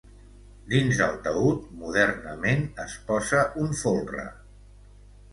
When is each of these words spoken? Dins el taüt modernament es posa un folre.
Dins 0.73 1.01
el 1.07 1.17
taüt 1.25 1.67
modernament 1.81 2.65
es 2.85 2.95
posa 3.11 3.43
un 3.65 3.77
folre. 3.83 4.25